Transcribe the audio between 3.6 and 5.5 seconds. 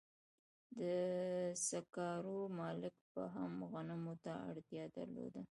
غنمو ته اړتیا درلوده